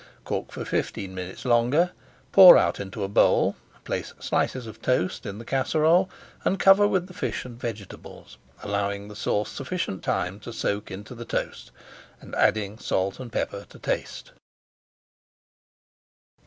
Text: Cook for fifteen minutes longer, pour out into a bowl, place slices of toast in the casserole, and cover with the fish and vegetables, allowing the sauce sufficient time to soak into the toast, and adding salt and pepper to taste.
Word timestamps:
Cook 0.25 0.51
for 0.51 0.65
fifteen 0.65 1.13
minutes 1.13 1.45
longer, 1.45 1.91
pour 2.31 2.57
out 2.57 2.79
into 2.79 3.03
a 3.03 3.07
bowl, 3.07 3.55
place 3.83 4.15
slices 4.19 4.65
of 4.65 4.81
toast 4.81 5.27
in 5.27 5.37
the 5.37 5.45
casserole, 5.45 6.09
and 6.43 6.59
cover 6.59 6.87
with 6.87 7.05
the 7.05 7.13
fish 7.13 7.45
and 7.45 7.59
vegetables, 7.59 8.39
allowing 8.63 9.09
the 9.09 9.15
sauce 9.15 9.51
sufficient 9.51 10.03
time 10.03 10.39
to 10.39 10.51
soak 10.51 10.89
into 10.89 11.13
the 11.13 11.23
toast, 11.23 11.69
and 12.19 12.33
adding 12.33 12.79
salt 12.79 13.19
and 13.19 13.31
pepper 13.31 13.67
to 13.69 13.77
taste. 13.77 14.31